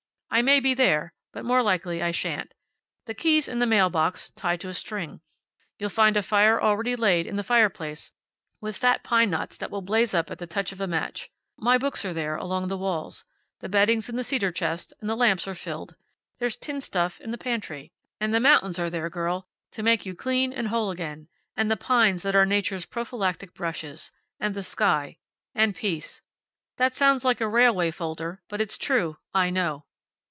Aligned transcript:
I 0.33 0.41
may 0.41 0.61
be 0.61 0.73
there, 0.73 1.13
but 1.33 1.43
more 1.43 1.61
likely 1.61 2.01
I 2.01 2.11
shan't. 2.11 2.53
The 3.05 3.13
key's 3.13 3.49
in 3.49 3.59
the 3.59 3.65
mail 3.65 3.89
box, 3.89 4.29
tied 4.31 4.61
to 4.61 4.69
a 4.69 4.73
string. 4.73 5.19
You'll 5.77 5.89
find 5.89 6.15
a 6.15 6.23
fire 6.23 6.59
already 6.59 6.95
laid, 6.95 7.27
in 7.27 7.35
the 7.35 7.43
fireplace, 7.43 8.13
with 8.61 8.77
fat 8.77 9.03
pine 9.03 9.29
knots 9.29 9.57
that 9.57 9.69
will 9.69 9.81
blaze 9.81 10.13
up 10.13 10.31
at 10.31 10.37
the 10.37 10.47
touch 10.47 10.71
of 10.71 10.79
a 10.79 10.87
match. 10.87 11.29
My 11.57 11.77
books 11.77 12.05
are 12.05 12.13
there, 12.13 12.37
along 12.37 12.69
the 12.69 12.77
walls. 12.77 13.25
The 13.59 13.67
bedding's 13.67 14.07
in 14.07 14.15
the 14.15 14.23
cedar 14.23 14.53
chest, 14.53 14.93
and 15.01 15.09
the 15.09 15.17
lamps 15.17 15.49
are 15.49 15.53
filled. 15.53 15.95
There's 16.39 16.55
tinned 16.55 16.83
stuff 16.83 17.19
in 17.19 17.31
the 17.31 17.37
pantry. 17.37 17.91
And 18.17 18.33
the 18.33 18.39
mountains 18.39 18.79
are 18.79 18.89
there, 18.89 19.09
girl, 19.09 19.49
to 19.71 19.83
make 19.83 20.05
you 20.05 20.15
clean 20.15 20.53
and 20.53 20.69
whole 20.69 20.91
again. 20.91 21.27
And 21.57 21.69
the 21.69 21.75
pines 21.75 22.23
that 22.23 22.37
are 22.37 22.45
nature's 22.45 22.85
prophylactic 22.85 23.53
brushes. 23.53 24.13
And 24.39 24.55
the 24.55 24.63
sky. 24.63 25.17
And 25.53 25.75
peace. 25.75 26.21
That 26.77 26.95
sounds 26.95 27.25
like 27.25 27.41
a 27.41 27.49
railway 27.49 27.91
folder, 27.91 28.41
but 28.47 28.61
it's 28.61 28.77
true. 28.77 29.17
I 29.33 29.49
know." 29.49 29.83